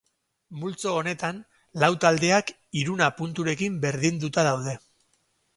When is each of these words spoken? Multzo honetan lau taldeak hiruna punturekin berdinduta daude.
Multzo 0.61 0.93
honetan 1.01 1.41
lau 1.83 1.91
taldeak 2.05 2.51
hiruna 2.83 3.13
punturekin 3.21 3.79
berdinduta 3.87 4.51
daude. 4.53 4.79